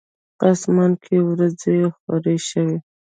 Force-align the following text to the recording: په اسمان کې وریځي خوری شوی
په 0.37 0.45
اسمان 0.53 0.91
کې 1.03 1.15
وریځي 1.27 1.77
خوری 1.97 2.37
شوی 2.47 2.77